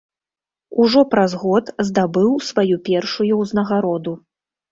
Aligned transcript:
Ужо 0.83 1.01
праз 1.11 1.31
год 1.43 1.65
здабыў 1.89 2.31
сваю 2.49 2.75
першую 2.89 3.29
ўзнагароду. 3.43 4.13